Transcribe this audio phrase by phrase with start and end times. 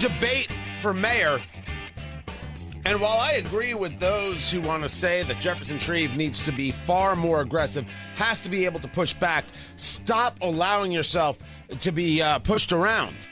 [0.00, 0.48] debate
[0.80, 1.38] for mayor.
[2.86, 6.52] And while I agree with those who want to say that Jefferson Shreve needs to
[6.52, 7.86] be far more aggressive,
[8.16, 9.44] has to be able to push back,
[9.76, 11.38] stop allowing yourself
[11.80, 13.28] to be uh, pushed around.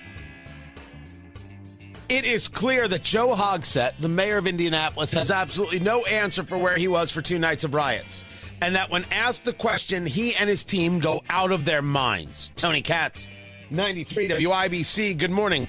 [2.11, 6.59] It is clear that Joe Hogsett, the mayor of Indianapolis, has absolutely no answer for
[6.59, 8.25] where he was for two nights of riots.
[8.61, 12.53] And that when asked the question, he and his team go out of their minds.
[12.57, 13.29] Tony Katz,
[13.71, 15.69] 93 WIBC, good morning.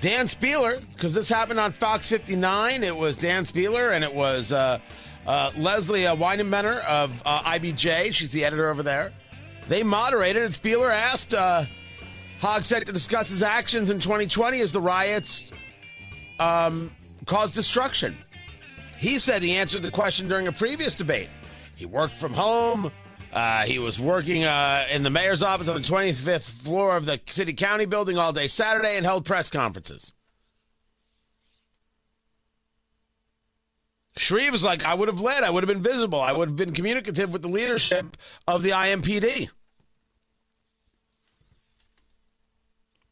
[0.00, 2.82] Dan Spehler, because this happened on Fox 59.
[2.82, 4.78] It was Dan Spehler and it was uh,
[5.26, 8.12] uh, Leslie uh, of uh, IBJ.
[8.14, 9.12] She's the editor over there.
[9.68, 11.64] They moderated, and Spehler asked uh,
[12.40, 15.52] Hogsett to discuss his actions in 2020 as the riots
[16.38, 16.90] um,
[17.26, 18.16] caused destruction.
[18.98, 21.28] He said he answered the question during a previous debate.
[21.76, 22.90] He worked from home.
[23.32, 27.20] Uh, he was working uh, in the mayor's office on the 25th floor of the
[27.26, 30.12] city county building all day Saturday and held press conferences.
[34.16, 36.56] Shreve was like, I would have led, I would have been visible, I would have
[36.56, 39.48] been communicative with the leadership of the IMPD.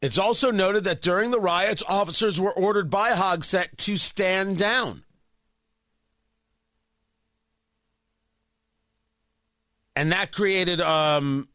[0.01, 5.03] It's also noted that during the riots, officers were ordered by Hogsett to stand down.
[9.99, 11.49] And that created um,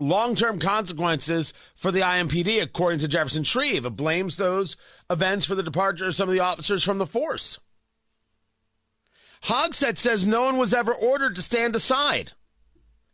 [0.00, 3.86] long term consequences for the IMPD, according to Jefferson Shreve.
[3.86, 4.76] It blames those
[5.08, 7.60] events for the departure of some of the officers from the force.
[9.44, 12.32] Hogsett says no one was ever ordered to stand aside.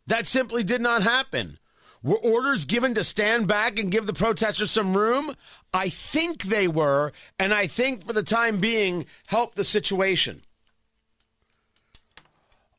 [0.07, 1.59] That simply did not happen.
[2.01, 5.35] Were orders given to stand back and give the protesters some room?
[5.75, 10.41] I think they were, and I think for the time being, helped the situation.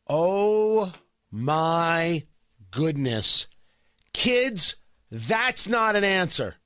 [0.08, 0.92] Oh
[1.30, 2.24] my
[2.70, 3.46] goodness.
[4.12, 4.76] Kids,
[5.10, 6.56] that's not an answer.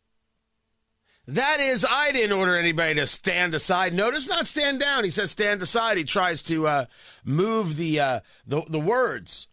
[1.29, 3.95] That is, I didn't order anybody to stand aside.
[3.95, 5.05] Notice not stand down.
[5.05, 5.97] He says stand aside.
[5.97, 6.87] He tries to uh,
[7.25, 9.47] move the, uh, the the words.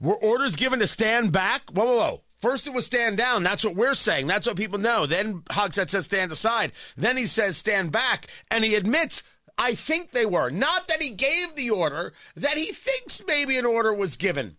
[0.00, 1.70] Were orders given to stand back?
[1.70, 2.22] Whoa, whoa, whoa.
[2.38, 3.42] First it was stand down.
[3.42, 4.28] That's what we're saying.
[4.28, 5.06] That's what people know.
[5.06, 6.72] Then Hogsett says stand aside.
[6.96, 8.26] Then he says stand back.
[8.50, 9.24] And he admits,
[9.58, 10.50] I think they were.
[10.50, 14.56] Not that he gave the order, that he thinks maybe an order was given.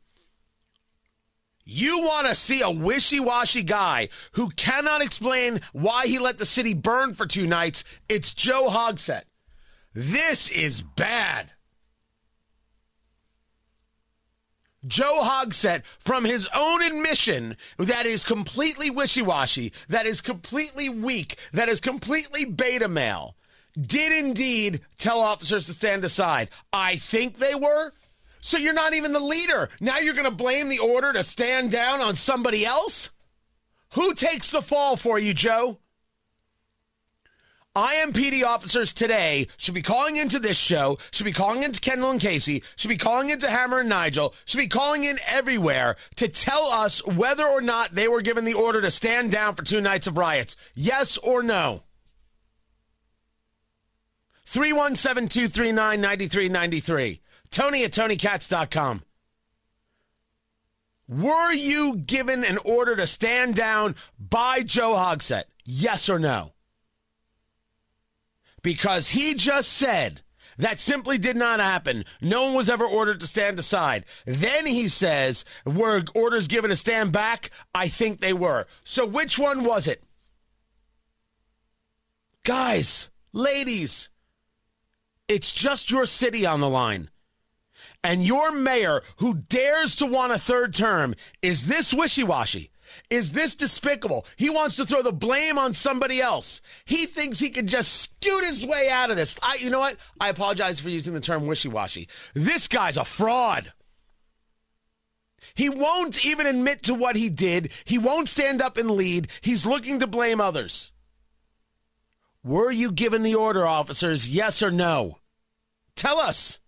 [1.64, 6.46] You want to see a wishy washy guy who cannot explain why he let the
[6.46, 7.84] city burn for two nights?
[8.10, 9.24] It's Joe Hogsett.
[9.94, 11.54] This is bad.
[14.88, 21.38] Joe Hogsett, from his own admission, that is completely wishy washy, that is completely weak,
[21.52, 23.36] that is completely beta male,
[23.80, 26.50] did indeed tell officers to stand aside.
[26.72, 27.94] I think they were.
[28.42, 29.70] So you're not even the leader.
[29.82, 33.10] Now you're going to blame the order to stand down on somebody else?
[33.94, 35.80] Who takes the fall for you, Joe?
[37.76, 42.20] IMPD officers today should be calling into this show, should be calling into Kendall and
[42.20, 46.64] Casey, should be calling into Hammer and Nigel, should be calling in everywhere to tell
[46.66, 50.08] us whether or not they were given the order to stand down for two nights
[50.08, 50.56] of riots.
[50.74, 51.84] Yes or no?
[54.50, 57.22] 317 239 9393.
[57.52, 59.04] Tony at TonyKatz.com.
[61.08, 65.46] Were you given an order to stand down by Joe Hogsett?
[65.66, 66.54] Yes or no?
[68.62, 70.22] because he just said
[70.58, 72.04] that simply did not happen.
[72.22, 74.06] No one was ever ordered to stand aside.
[74.26, 77.50] Then he says, were orders given to stand back?
[77.74, 78.66] I think they were.
[78.84, 80.04] So which one was it?
[82.44, 84.10] Guys, ladies,
[85.30, 87.10] it's just your city on the line.
[88.04, 92.72] And your mayor, who dares to want a third term, is this wishy washy?
[93.10, 94.26] Is this despicable?
[94.36, 96.62] He wants to throw the blame on somebody else.
[96.86, 99.38] He thinks he can just scoot his way out of this.
[99.44, 99.98] I, you know what?
[100.20, 102.08] I apologize for using the term wishy washy.
[102.34, 103.74] This guy's a fraud.
[105.54, 107.72] He won't even admit to what he did.
[107.86, 109.30] He won't stand up and lead.
[109.42, 110.92] He's looking to blame others.
[112.44, 114.34] Were you given the order, officers?
[114.34, 115.19] Yes or no?
[116.00, 116.60] Tell us.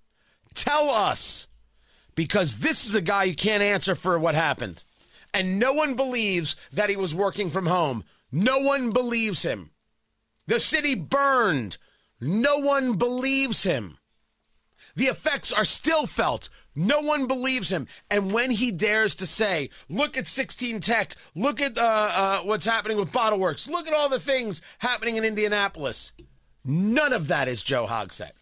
[0.54, 1.48] Tell us.
[2.16, 4.83] Because this is a guy you can't answer for what happened.
[5.33, 8.04] And no one believes that he was working from home.
[8.30, 9.72] No one believes him.
[10.48, 11.78] The city burned.
[12.19, 13.98] No one believes him.
[14.98, 16.50] The effects are still felt.
[16.75, 17.88] No one believes him.
[18.10, 22.66] And when he dares to say, look at 16 Tech, look at uh, uh, what's
[22.66, 26.12] happening with Bottleworks, look at all the things happening in Indianapolis,
[26.66, 28.33] none of that is Joe Hogsett.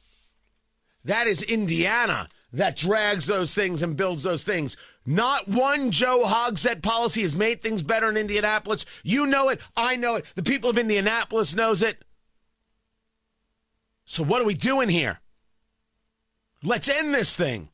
[1.06, 4.76] That is Indiana that drags those things and builds those things.
[5.06, 8.86] Not one Joe Hogsett policy has made things better in Indianapolis.
[9.04, 9.62] You know it.
[9.78, 10.26] I know it.
[10.36, 12.04] The people of Indianapolis knows it.
[14.06, 15.20] So what are we doing here?
[16.64, 17.70] Let's end this thing.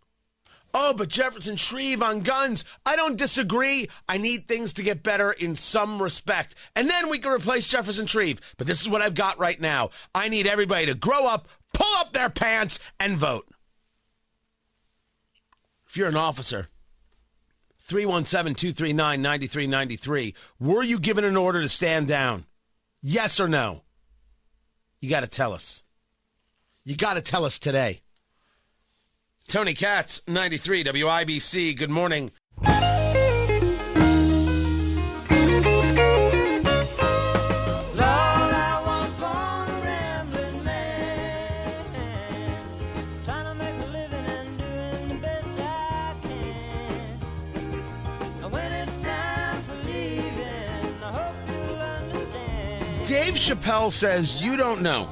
[0.78, 2.66] Oh, but Jefferson Shreve on guns.
[2.86, 3.88] I don't disagree.
[4.10, 6.54] I need things to get better in some respect.
[6.76, 8.42] And then we can replace Jefferson Shreve.
[8.58, 9.92] But this is what I've got right now.
[10.14, 13.48] I need everybody to grow up, pull up their pants, and vote.
[15.88, 16.70] If you're an officer,
[17.80, 22.46] 317 239 9393, were you given an order to stand down?
[23.02, 23.84] Yes or no?
[25.00, 25.84] You got to tell us.
[26.84, 28.02] You got to tell us today.
[29.48, 31.78] Tony Katz, 93 WIBC.
[31.78, 32.32] Good morning.
[53.46, 55.08] Chappelle says you don't know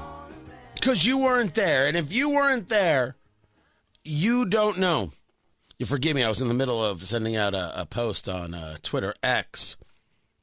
[0.74, 1.86] because you weren't there.
[1.86, 3.16] And if you weren't there,
[4.04, 5.12] you don't know.
[5.78, 8.56] You forgive me, I was in the middle of sending out a, a post on
[8.56, 9.78] uh, Twitter X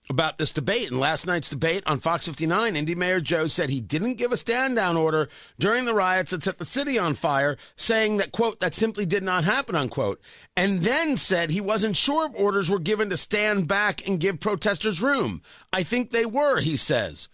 [0.09, 0.89] about this debate.
[0.89, 4.37] And last night's debate on Fox 59, Indy Mayor Joe said he didn't give a
[4.37, 5.29] stand down order
[5.59, 9.25] during the riots that set the city on fire, saying that, quote, that simply did
[9.25, 10.21] not happen, unquote.
[10.57, 14.39] And then said he wasn't sure if orders were given to stand back and give
[14.39, 15.43] protesters room.
[15.73, 17.29] I think they were, he says.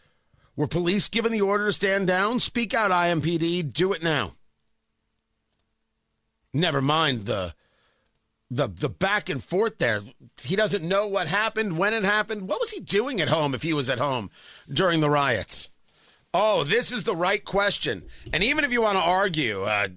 [0.57, 2.41] Were police given the order to stand down?
[2.41, 3.73] Speak out, IMPD.
[3.73, 4.33] Do it now.
[6.53, 7.55] Never mind the
[8.51, 10.01] the the back and forth there.
[10.43, 12.49] He doesn't know what happened, when it happened.
[12.49, 14.31] What was he doing at home if he was at home
[14.73, 15.69] during the riots?
[16.33, 18.05] Oh, this is the right question.
[18.33, 19.89] And even if you want to argue, uh,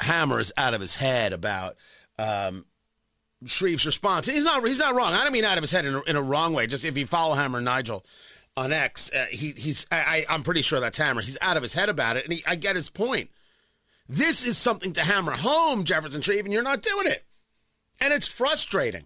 [0.00, 1.76] Hammer is out of his head about
[2.18, 2.64] um,
[3.44, 4.26] Shreve's response.
[4.26, 4.66] He's not.
[4.66, 5.12] He's not wrong.
[5.12, 6.66] I don't mean out of his head in a, in a wrong way.
[6.66, 8.04] Just if you follow Hammer Nigel
[8.58, 9.86] on X, uh, he, he's.
[9.90, 11.22] I, I'm pretty sure that's Hammer.
[11.22, 13.30] He's out of his head about it, and he, I get his point.
[14.08, 17.24] This is something to hammer home, Jefferson Shreve, and you're not doing it.
[18.00, 19.04] And it's frustrating.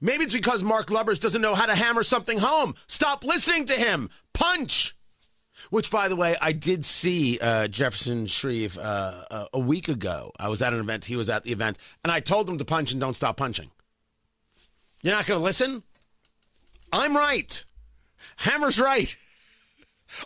[0.00, 2.74] Maybe it's because Mark Lubbers doesn't know how to hammer something home.
[2.86, 4.08] Stop listening to him.
[4.32, 4.96] Punch.
[5.70, 10.32] Which, by the way, I did see uh, Jefferson Shreve uh, a week ago.
[10.38, 11.04] I was at an event.
[11.04, 11.78] He was at the event.
[12.02, 13.70] And I told him to punch and don't stop punching.
[15.02, 15.82] You're not going to listen?
[16.92, 17.64] I'm right.
[18.36, 19.16] Hammer's right.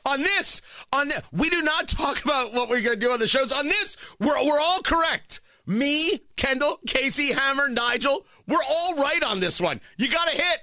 [0.04, 0.60] On this,
[0.92, 3.52] on this, we do not talk about what we're going to do on the shows.
[3.52, 5.40] On this, we're, we're all correct.
[5.66, 9.80] Me, Kendall, Casey, Hammer, Nigel, we're all right on this one.
[9.96, 10.58] You got to hit.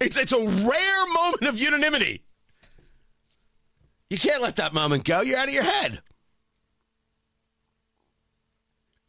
[0.00, 2.22] It's, it's a rare moment of unanimity.
[4.08, 5.20] You can't let that moment go.
[5.20, 6.02] You're out of your head.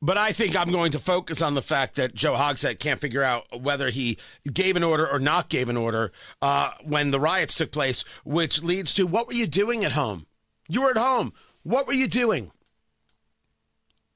[0.01, 3.21] But I think I'm going to focus on the fact that Joe Hogsett can't figure
[3.21, 4.17] out whether he
[4.51, 8.63] gave an order or not gave an order uh, when the riots took place, which
[8.63, 10.25] leads to what were you doing at home?
[10.67, 11.33] You were at home.
[11.61, 12.51] What were you doing?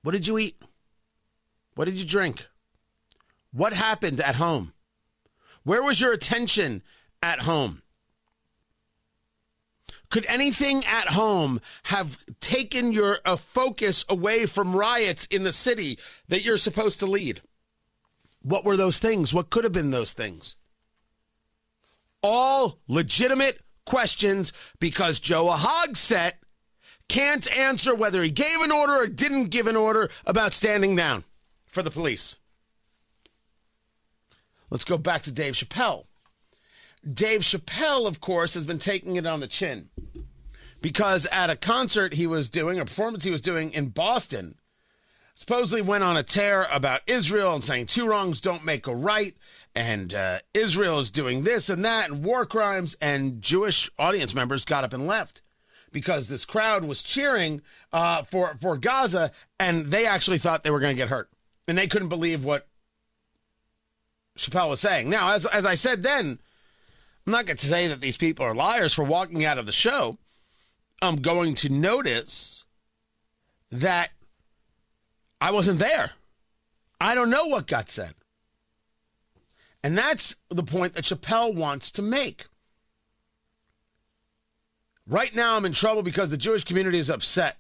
[0.02, 0.60] What did you eat?
[1.76, 2.48] What did you drink?
[3.52, 4.74] What happened at home?
[5.64, 6.82] Where was your attention
[7.22, 7.84] at home?
[10.16, 16.00] Could anything at home have taken your uh, focus away from riots in the city
[16.30, 17.42] that you're supposed to lead?
[18.42, 19.34] What were those things?
[19.34, 20.56] What could have been those things?
[22.24, 26.36] All legitimate questions because Joe Hogsett
[27.10, 31.26] can't answer whether he gave an order or didn't give an order about standing down
[31.66, 32.38] for the police.
[34.70, 36.06] Let's go back to Dave Chappelle.
[37.12, 39.90] Dave Chappelle, of course, has been taking it on the chin
[40.82, 44.56] because at a concert he was doing, a performance he was doing in Boston,
[45.36, 49.36] supposedly went on a tear about Israel and saying two wrongs don't make a right,
[49.76, 54.66] and uh, Israel is doing this and that and war crimes, and Jewish audience members
[54.66, 55.42] got up and left
[55.92, 57.62] because this crowd was cheering
[57.94, 61.30] uh, for for Gaza, and they actually thought they were going to get hurt,
[61.68, 62.68] and they couldn't believe what
[64.38, 65.10] Chappelle was saying.
[65.10, 66.40] Now, as as I said then
[67.26, 69.72] I'm not going to say that these people are liars for walking out of the
[69.72, 70.18] show.
[71.02, 72.66] I'm going to notice
[73.72, 74.10] that
[75.42, 76.12] I wasn't there.
[77.02, 78.14] I don't know what got said.
[79.84, 82.46] And that's the point that Chappelle wants to make.
[85.08, 87.58] Right now, I'm in trouble because the Jewish community is upset.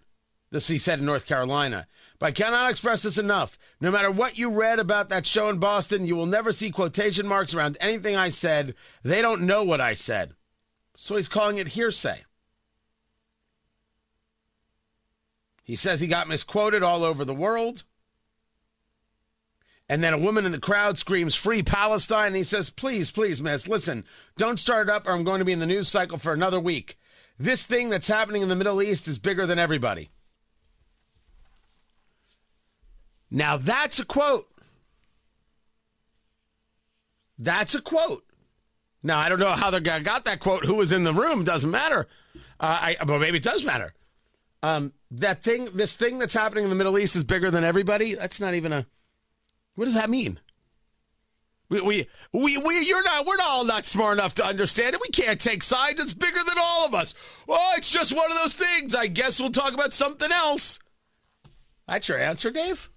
[0.51, 1.87] This he said in North Carolina.
[2.19, 3.57] But I cannot express this enough.
[3.81, 7.27] No matter what you read about that show in Boston, you will never see quotation
[7.27, 8.75] marks around anything I said.
[9.03, 10.33] They don't know what I said.
[10.95, 12.23] So he's calling it hearsay.
[15.63, 17.83] He says he got misquoted all over the world.
[19.89, 22.27] And then a woman in the crowd screams, Free Palestine.
[22.27, 24.05] And he says, Please, please, miss, listen,
[24.37, 26.59] don't start it up or I'm going to be in the news cycle for another
[26.59, 26.97] week.
[27.37, 30.09] This thing that's happening in the Middle East is bigger than everybody.
[33.31, 34.47] Now that's a quote.
[37.37, 38.23] That's a quote.
[39.03, 40.65] Now I don't know how the guy got that quote.
[40.65, 41.43] Who was in the room?
[41.43, 42.07] Doesn't matter.
[42.59, 43.93] Uh, I, but maybe it does matter.
[44.63, 48.15] Um, that thing, this thing that's happening in the Middle East is bigger than everybody.
[48.15, 48.85] That's not even a.
[49.75, 50.39] What does that mean?
[51.67, 55.01] We, we, we, we, you're not, we're all not smart enough to understand it.
[55.01, 55.99] We can't take sides.
[55.99, 57.15] It's bigger than all of us.
[57.49, 58.93] Oh, it's just one of those things.
[58.93, 60.79] I guess we'll talk about something else.
[61.87, 62.89] That's your answer, Dave?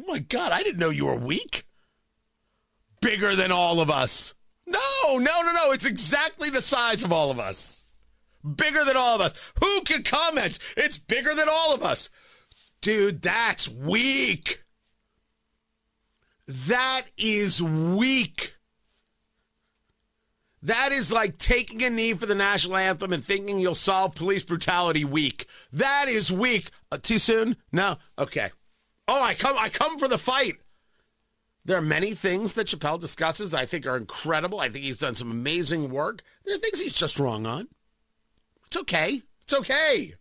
[0.00, 1.64] Oh my God, I didn't know you were weak.
[3.00, 4.34] Bigger than all of us.
[4.66, 5.72] No, no, no, no.
[5.72, 7.84] It's exactly the size of all of us.
[8.54, 9.52] Bigger than all of us.
[9.60, 10.58] Who can comment?
[10.76, 12.10] It's bigger than all of us.
[12.80, 14.62] Dude, that's weak.
[16.46, 18.56] That is weak.
[20.62, 24.44] That is like taking a knee for the national anthem and thinking you'll solve police
[24.44, 25.46] brutality weak.
[25.72, 26.70] That is weak.
[26.90, 27.56] Uh, too soon?
[27.72, 27.98] No.
[28.18, 28.50] Okay.
[29.08, 30.54] Oh, I come I come for the fight.
[31.64, 34.60] There are many things that Chappelle discusses I think are incredible.
[34.60, 36.22] I think he's done some amazing work.
[36.44, 37.68] There are things he's just wrong on.
[38.66, 39.22] It's okay.
[39.42, 40.14] It's okay.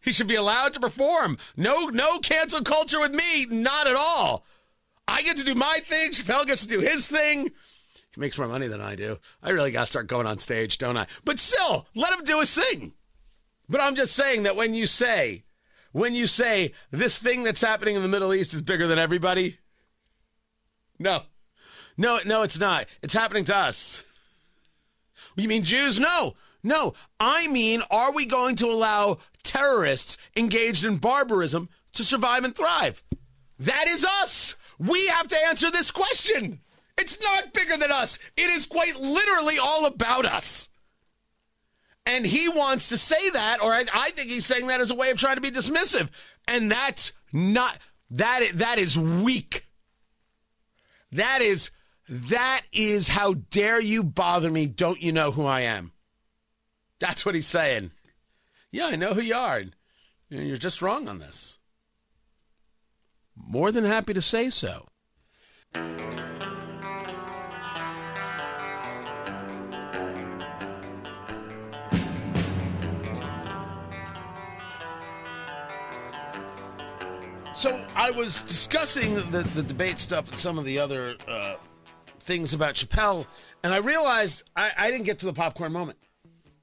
[0.00, 1.38] He should be allowed to perform.
[1.56, 4.44] No no cancel culture with me, not at all.
[5.08, 6.10] I get to do my thing.
[6.12, 7.50] Chappelle gets to do his thing.
[8.14, 9.18] He makes more money than I do.
[9.42, 11.06] I really got to start going on stage, don't I?
[11.24, 12.94] But still, let him do his thing.
[13.68, 15.44] But I'm just saying that when you say,
[15.92, 19.58] when you say this thing that's happening in the Middle East is bigger than everybody,
[20.98, 21.22] no,
[21.96, 22.86] no, no, it's not.
[23.02, 24.04] It's happening to us.
[25.36, 25.98] You mean Jews?
[25.98, 26.94] No, no.
[27.20, 33.02] I mean, are we going to allow terrorists engaged in barbarism to survive and thrive?
[33.58, 34.56] That is us.
[34.78, 36.60] We have to answer this question.
[36.98, 38.18] It's not bigger than us.
[38.36, 40.68] It is quite literally all about us.
[42.06, 44.94] And he wants to say that, or I, I, think he's saying that as a
[44.94, 46.08] way of trying to be dismissive.
[46.46, 47.76] And that's not
[48.12, 48.48] that.
[48.54, 49.66] That is weak.
[51.10, 51.72] That is
[52.08, 54.66] that is how dare you bother me?
[54.66, 55.92] Don't you know who I am?
[57.00, 57.90] That's what he's saying.
[58.70, 59.62] Yeah, I know who you are.
[60.28, 61.58] You're just wrong on this.
[63.36, 64.86] More than happy to say so.
[77.56, 81.54] So I was discussing the, the debate stuff and some of the other uh,
[82.20, 83.24] things about Chappelle,
[83.64, 85.96] and I realized I, I didn't get to the popcorn moment,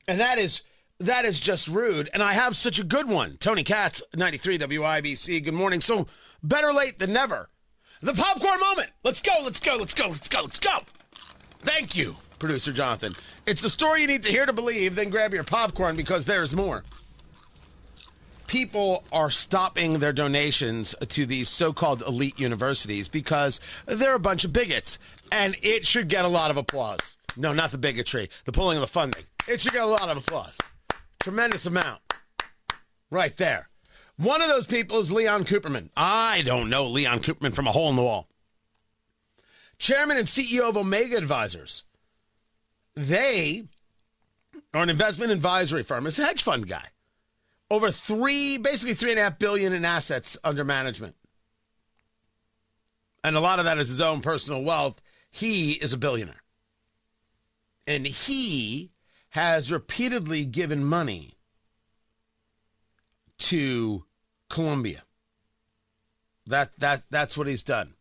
[0.08, 0.62] and that is
[1.00, 2.12] that is just rude.
[2.14, 3.38] And I have such a good one.
[3.38, 5.44] Tony Katz, 93 WIBC.
[5.44, 5.82] Good morning.
[5.82, 6.06] So
[6.44, 7.50] better late than never.
[8.04, 8.92] The popcorn moment.
[9.04, 9.34] Let's go.
[9.44, 9.78] Let's go.
[9.80, 10.10] Let's go.
[10.10, 10.42] Let's go.
[10.44, 10.78] Let's go.
[11.62, 13.14] Thank you, producer Jonathan.
[13.48, 14.94] It's the story you need to hear to believe.
[14.94, 16.84] Then grab your popcorn because there's more.
[18.54, 24.46] People are stopping their donations to these so called elite universities because they're a bunch
[24.46, 25.00] of bigots.
[25.32, 27.18] And it should get a lot of applause.
[27.36, 29.24] No, not the bigotry, the pulling of the funding.
[29.48, 30.60] It should get a lot of applause.
[31.20, 32.00] Tremendous amount.
[33.10, 33.70] Right there.
[34.18, 35.90] One of those people is Leon Cooperman.
[35.98, 38.28] I don't know Leon Cooperman from a hole in the wall.
[39.80, 41.86] Chairman and CEO of Omega Advisors.
[42.94, 43.64] They
[44.76, 46.06] are an investment advisory firm.
[46.06, 46.90] It's a hedge fund guy.
[47.74, 51.16] Over three, basically three and a half billion in assets under management.
[53.24, 55.02] And a lot of that is his own personal wealth.
[55.32, 56.44] He is a billionaire.
[57.88, 58.92] And he
[59.30, 61.34] has repeatedly given money
[63.40, 64.06] to
[64.52, 65.02] Columbia.
[66.46, 67.96] That that that's what he's done.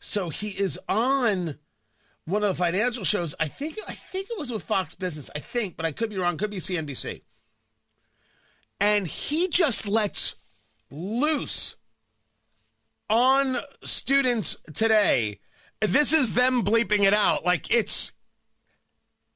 [0.00, 1.58] So he is on
[2.24, 3.34] one of the financial shows.
[3.38, 5.28] I think I think it was with Fox Business.
[5.36, 6.38] I think, but I could be wrong.
[6.38, 7.20] Could be CNBC.
[8.80, 10.36] And he just lets
[10.90, 11.76] loose
[13.08, 15.40] on students today.
[15.80, 18.12] This is them bleeping it out like it's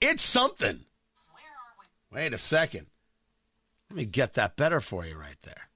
[0.00, 0.80] it's something.
[2.12, 2.86] Wait a second.
[3.90, 5.68] Let me get that better for you right there.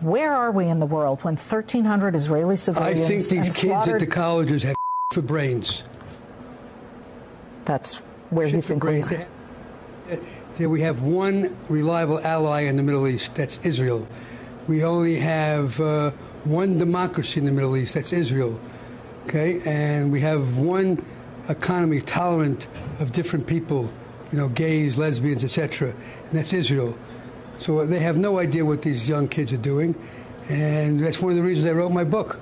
[0.00, 3.98] Where are we in the world when 1,300 Israeli civilians I think these kids at
[3.98, 4.74] the colleges have
[5.12, 5.84] for brains.
[7.64, 7.96] That's
[8.30, 9.04] where you think we
[10.62, 13.34] There we have one reliable ally in the Middle East.
[13.34, 14.06] That's Israel.
[14.68, 16.12] We only have uh,
[16.44, 17.94] one democracy in the Middle East.
[17.94, 18.60] That's Israel.
[19.24, 21.04] Okay, and we have one
[21.48, 22.68] economy tolerant
[23.00, 23.90] of different people,
[24.30, 25.88] you know, gays, lesbians, etc.
[25.90, 26.96] And that's Israel.
[27.58, 29.96] So they have no idea what these young kids are doing,
[30.48, 32.38] and that's one of the reasons I wrote my book.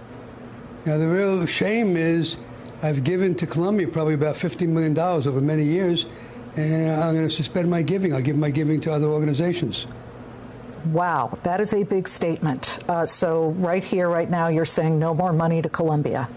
[0.85, 2.37] Now the real shame is
[2.83, 6.05] I've given to Columbia probably about $50 million over many years,
[6.57, 8.15] and I'm going to suspend my giving.
[8.15, 9.87] I'll give my giving to other organizations.
[10.87, 12.79] Wow, that is a big statement.
[12.89, 16.29] Uh, so, right here, right now, you're saying no more money to Columbia.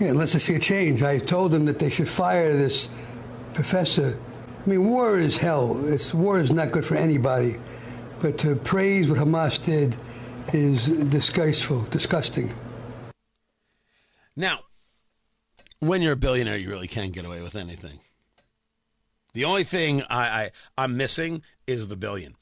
[0.00, 1.02] Yeah, unless I see a change.
[1.02, 2.88] I told them that they should fire this
[3.54, 4.18] professor.
[4.64, 5.78] I mean, war is hell.
[5.86, 7.58] It's, war is not good for anybody.
[8.20, 9.96] But to praise what Hamas did
[10.52, 12.52] is disgraceful, disgusting.
[14.34, 14.60] Now,
[15.80, 18.00] when you're a billionaire, you really can't get away with anything.
[19.34, 22.36] The only thing I, I I'm missing is the billion.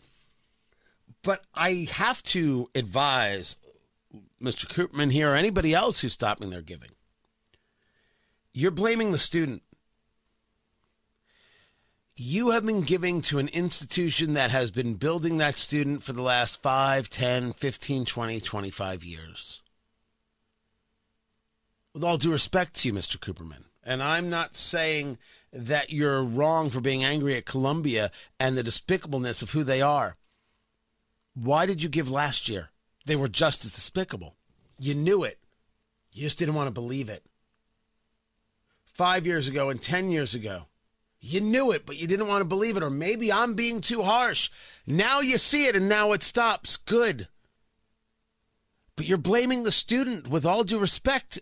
[1.23, 3.57] But I have to advise
[4.41, 4.67] Mr.
[4.67, 6.91] Cooperman here or anybody else who's stopping their giving.
[8.53, 9.63] You're blaming the student.
[12.17, 16.23] You have been giving to an institution that has been building that student for the
[16.23, 19.64] last 5, 10, 15, 20, 25 years
[21.95, 23.17] with all due respect to you, Mr.
[23.17, 25.17] Cooperman, and I'm not saying
[25.53, 28.11] that you're wrong for being angry at Columbia
[28.41, 30.17] and the despicableness of who they are.
[31.35, 32.71] Why did you give last year?
[33.07, 34.35] They were just as despicable.
[34.79, 35.39] You knew it.
[36.13, 37.25] You just didn't want to believe it.
[38.85, 40.67] Five years ago and 10 years ago,
[41.21, 42.83] you knew it, but you didn't want to believe it.
[42.83, 44.51] Or maybe I'm being too harsh.
[44.87, 46.77] Now you see it and now it stops.
[46.77, 47.29] Good.
[48.97, 51.41] But you're blaming the student with all due respect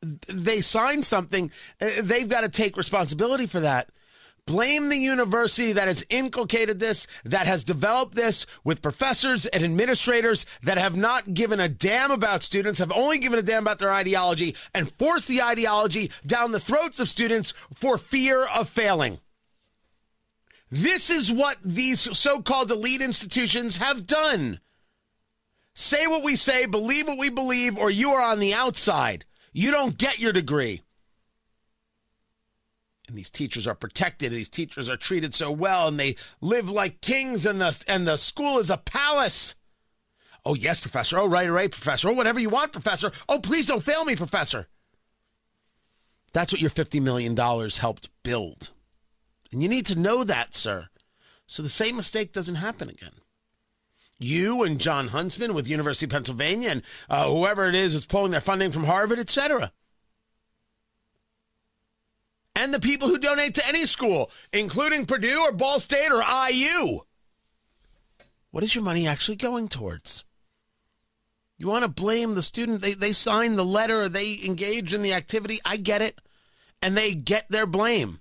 [0.00, 3.90] they signed something, uh, they've got to take responsibility for that.
[4.46, 10.46] Blame the university that has inculcated this, that has developed this with professors and administrators
[10.62, 13.92] that have not given a damn about students, have only given a damn about their
[13.92, 19.18] ideology, and forced the ideology down the throats of students for fear of failing.
[20.70, 24.60] This is what these so called elite institutions have done.
[25.74, 29.26] Say what we say, believe what we believe, or you are on the outside.
[29.52, 30.82] You don't get your degree.
[33.08, 34.32] And these teachers are protected.
[34.32, 38.18] These teachers are treated so well, and they live like kings, and the and the
[38.18, 39.54] school is a palace.
[40.44, 41.18] Oh yes, professor.
[41.18, 42.10] Oh right, right, professor.
[42.10, 43.10] Oh whatever you want, professor.
[43.26, 44.68] Oh please don't fail me, professor.
[46.34, 48.72] That's what your fifty million dollars helped build,
[49.52, 50.88] and you need to know that, sir,
[51.46, 53.12] so the same mistake doesn't happen again
[54.18, 58.32] you and Jon Huntsman with University of Pennsylvania and uh, whoever it is that's pulling
[58.32, 59.72] their funding from Harvard, etc.
[62.54, 67.00] And the people who donate to any school, including Purdue or Ball State or IU.
[68.50, 70.24] What is your money actually going towards?
[71.56, 72.82] You want to blame the student.
[72.82, 75.60] They, they signed the letter, they engage in the activity.
[75.64, 76.18] I get it.
[76.80, 78.20] And they get their blame.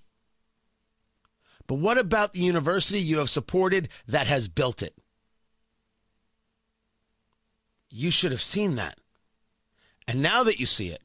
[1.68, 4.96] But what about the university you have supported that has built it?
[7.90, 9.00] You should have seen that.
[10.08, 11.02] And now that you see it,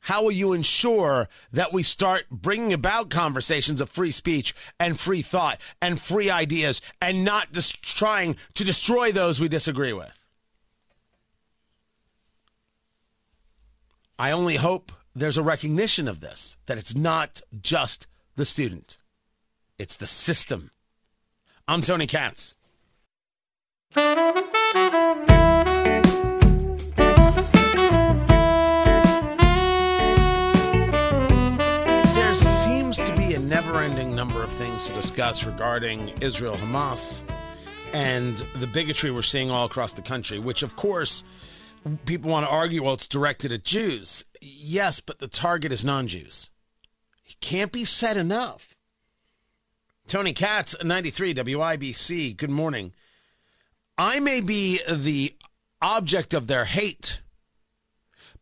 [0.00, 5.22] how will you ensure that we start bringing about conversations of free speech and free
[5.22, 10.28] thought and free ideas and not just trying to destroy those we disagree with?
[14.18, 18.98] I only hope there's a recognition of this, that it's not just the student,
[19.78, 20.70] it's the system.
[21.66, 22.56] I'm Tony Katz.
[23.94, 24.04] There
[32.34, 37.22] seems to be a never ending number of things to discuss regarding Israel Hamas
[37.92, 41.22] and the bigotry we're seeing all across the country, which, of course,
[42.04, 44.24] people want to argue, well, it's directed at Jews.
[44.40, 46.50] Yes, but the target is non Jews.
[47.26, 48.74] It can't be said enough.
[50.08, 52.92] Tony Katz, 93 WIBC, good morning.
[53.96, 55.34] I may be the
[55.80, 57.20] object of their hate,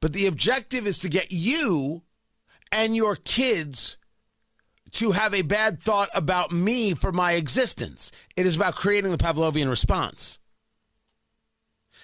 [0.01, 2.03] but the objective is to get you
[2.71, 3.99] and your kids
[4.93, 8.13] to have a bad thought about me for my existence.
[8.37, 10.39] It is about creating the Pavlovian response.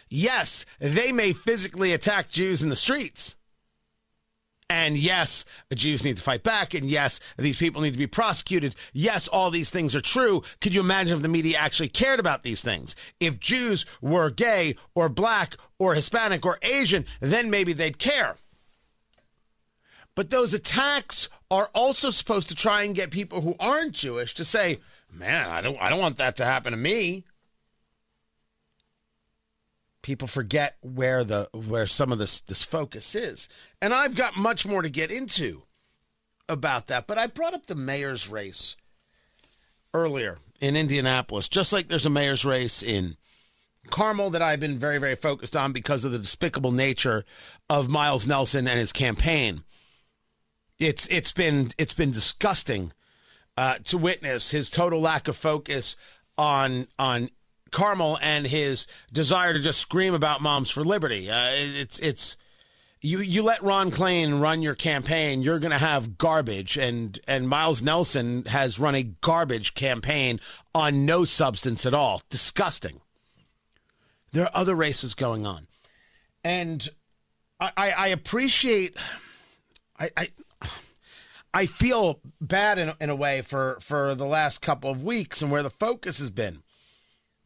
[0.09, 3.37] Yes, they may physically attack Jews in the streets.
[4.71, 6.75] And yes, the Jews need to fight back.
[6.75, 8.75] And yes, these people need to be prosecuted.
[8.93, 10.43] Yes, all these things are true.
[10.61, 12.95] Could you imagine if the media actually cared about these things?
[13.19, 18.37] If Jews were gay or black or Hispanic or Asian, then maybe they'd care.
[20.15, 24.45] But those attacks are also supposed to try and get people who aren't Jewish to
[24.45, 27.25] say, "Man, I don't I don't want that to happen to me."
[30.03, 33.49] People forget where the where some of this this focus is.
[33.83, 35.63] And I've got much more to get into
[36.49, 38.77] about that, but I brought up the mayor's race
[39.93, 43.17] earlier in Indianapolis, just like there's a mayor's race in
[43.91, 47.25] Carmel that I've been very, very focused on because of the despicable nature
[47.69, 49.63] of Miles Nelson and his campaign
[50.79, 52.93] it's it's been it's been disgusting
[53.57, 55.97] uh, to witness his total lack of focus
[56.37, 57.31] on on
[57.71, 61.31] Carmel and his desire to just scream about moms for liberty.
[61.31, 62.37] Uh, it's it's
[63.01, 67.49] you you let Ron Klain run your campaign, you're going to have garbage, and and
[67.49, 70.41] Miles Nelson has run a garbage campaign
[70.75, 72.21] on no substance at all.
[72.29, 73.01] Disgusting.
[74.33, 75.69] There are other races going on,
[76.43, 76.89] and
[77.61, 78.97] I I, I appreciate.
[79.99, 80.29] I, I
[81.55, 85.51] I feel bad in, in a way for, for the last couple of weeks and
[85.51, 86.63] where the focus has been.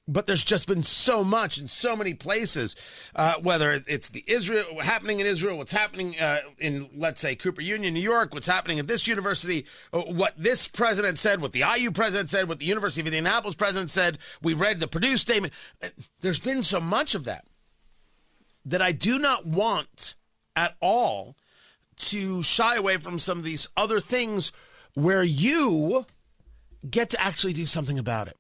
[0.08, 2.74] But there's just been so much in so many places,
[3.14, 7.62] uh, whether it's the Israel happening in Israel, what's happening uh, in, let's say, Cooper
[7.62, 11.62] Union, New York, what's happening at this university, uh, what this president said, what the
[11.76, 14.18] IU president said, what the University of Indianapolis president said.
[14.42, 15.52] We read the Purdue statement.
[15.80, 15.88] Uh,
[16.20, 17.46] there's been so much of that
[18.64, 20.16] that I do not want
[20.56, 21.36] at all
[21.96, 24.52] to shy away from some of these other things
[24.94, 26.06] where you
[26.88, 28.36] get to actually do something about it.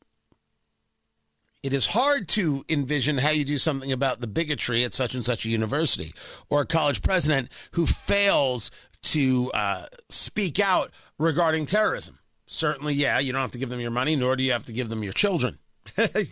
[1.62, 5.24] It is hard to envision how you do something about the bigotry at such and
[5.24, 6.12] such a university
[6.50, 8.72] or a college president who fails
[9.02, 12.18] to uh, speak out regarding terrorism.
[12.46, 14.72] Certainly, yeah, you don't have to give them your money, nor do you have to
[14.72, 15.58] give them your children.
[15.96, 16.26] they,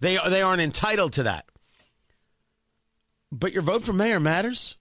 [0.00, 1.46] they, they aren't entitled to that.
[3.30, 4.76] But your vote for mayor matters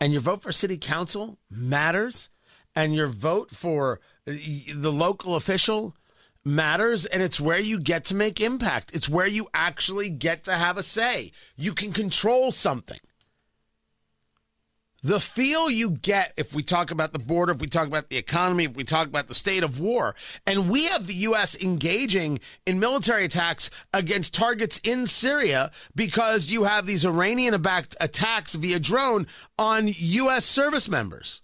[0.00, 2.28] and your vote for city council matters
[2.74, 5.94] and your vote for the local official
[6.46, 8.94] matters and it's where you get to make impact.
[8.94, 11.32] It's where you actually get to have a say.
[11.56, 13.00] You can control something.
[15.02, 18.16] The feel you get if we talk about the border, if we talk about the
[18.16, 21.56] economy, if we talk about the state of war, and we have the U.S.
[21.62, 28.54] engaging in military attacks against targets in Syria because you have these Iranian backed attacks
[28.54, 29.28] via drone
[29.58, 30.44] on U.S.
[30.44, 31.40] service members.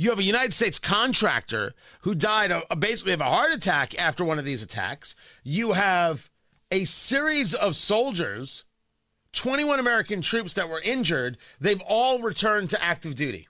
[0.00, 4.24] You have a United States contractor who died of, basically of a heart attack after
[4.24, 5.14] one of these attacks.
[5.44, 6.30] You have
[6.70, 8.64] a series of soldiers
[9.34, 13.46] 21 American troops that were injured, they've all returned to active duty.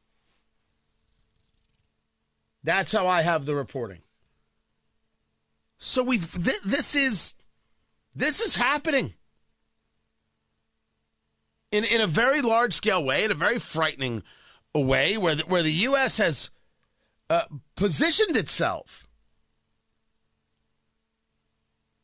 [2.64, 4.00] That's how I have the reporting.
[5.78, 7.34] So we've th- this is
[8.16, 9.14] this is happening
[11.70, 14.24] in in a very large scale way, in a very frightening
[14.78, 16.18] way, where the, where the U.S.
[16.18, 16.50] has
[17.28, 17.44] uh,
[17.76, 19.06] positioned itself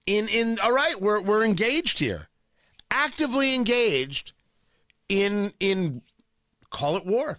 [0.07, 2.29] in in all right, we're we're engaged here
[2.91, 4.33] actively engaged
[5.09, 6.03] in in
[6.71, 7.39] call it war.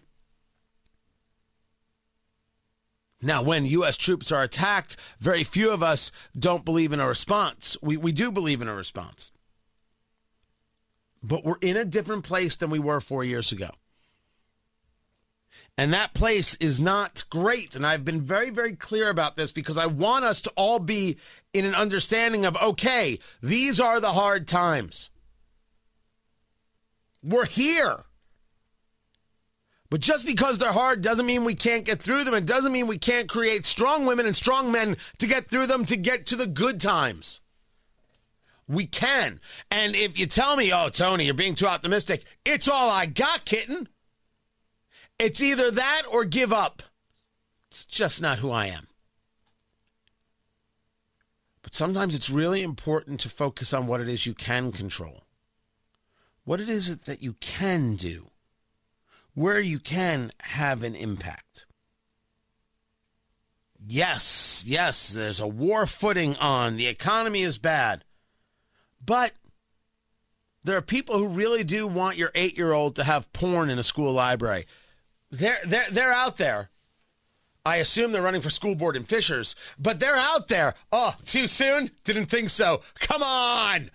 [3.19, 3.97] Now, when U.S.
[3.97, 7.75] troops are attacked, very few of us don't believe in a response.
[7.81, 9.31] We, we do believe in a response.
[11.23, 13.71] But we're in a different place than we were four years ago.
[15.77, 17.75] And that place is not great.
[17.75, 21.17] And I've been very, very clear about this because I want us to all be
[21.53, 25.11] in an understanding of okay, these are the hard times.
[27.21, 28.05] We're here.
[29.89, 32.33] But just because they're hard doesn't mean we can't get through them.
[32.33, 35.85] It doesn't mean we can't create strong women and strong men to get through them
[35.85, 37.41] to get to the good times.
[38.67, 39.39] We can.
[39.71, 43.45] And if you tell me, oh, Tony, you're being too optimistic, it's all I got,
[43.45, 43.87] kitten.
[45.19, 46.83] It's either that or give up.
[47.69, 48.87] It's just not who I am.
[51.61, 55.23] But sometimes it's really important to focus on what it is you can control
[56.47, 58.29] what it is that you can do,
[59.33, 61.65] where you can have an impact.
[63.85, 66.77] Yes, yes, there's a war footing on.
[66.77, 68.05] The economy is bad.
[69.05, 69.33] But
[70.63, 73.77] there are people who really do want your eight year old to have porn in
[73.77, 74.65] a school library.
[75.31, 76.69] They're, they're, they're out there.
[77.65, 80.73] I assume they're running for school board in Fishers, but they're out there.
[80.91, 81.89] Oh, too soon?
[82.05, 82.81] Didn't think so.
[82.99, 83.89] Come on.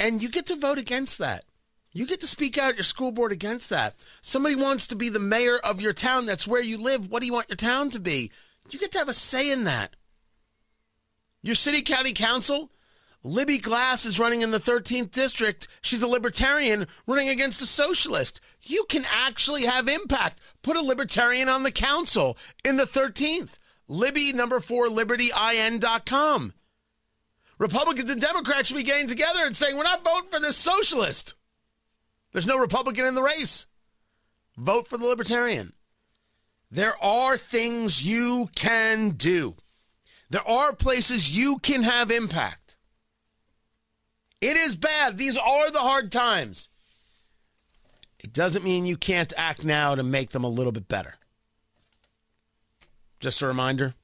[0.00, 1.44] And you get to vote against that.
[1.92, 3.94] You get to speak out your school board against that.
[4.22, 6.24] Somebody wants to be the mayor of your town.
[6.24, 7.10] That's where you live.
[7.10, 8.30] What do you want your town to be?
[8.70, 9.94] You get to have a say in that.
[11.42, 12.70] Your city county council,
[13.24, 15.68] Libby Glass is running in the 13th district.
[15.80, 18.40] She's a libertarian running against a socialist.
[18.62, 20.40] You can actually have impact.
[20.62, 23.58] Put a libertarian on the council in the 13th.
[23.86, 26.52] Libby number four libertyin.com.
[27.58, 31.34] Republicans and Democrats should be getting together and saying, we're not voting for this socialist.
[32.32, 33.66] There's no Republican in the race.
[34.56, 35.72] Vote for the Libertarian.
[36.70, 39.54] There are things you can do.
[40.30, 42.61] There are places you can have impact.
[44.42, 45.16] It is bad.
[45.16, 46.68] These are the hard times.
[48.22, 51.14] It doesn't mean you can't act now to make them a little bit better.
[53.20, 53.94] Just a reminder